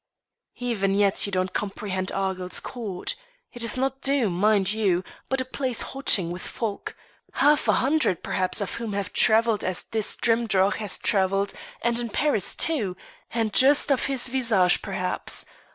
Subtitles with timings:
[0.57, 3.15] "Even yet you don't comprehend Argyll's court.
[3.53, 6.95] It's not Doom, mind you, but a place hotching with folk
[7.33, 11.53] half a hundred perhaps of whom have travelled as this Drimdarroch has travelled,
[11.83, 12.97] and in Paris too,
[13.29, 15.45] and just of his visage perhaps.